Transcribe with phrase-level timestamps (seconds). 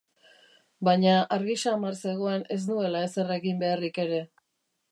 [0.87, 4.23] Baina argi samar zegoen ez nuela ezer egin beharrik ere.